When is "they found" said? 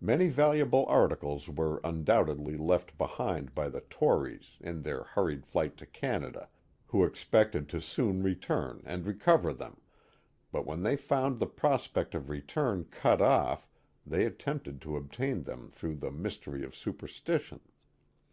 10.82-11.38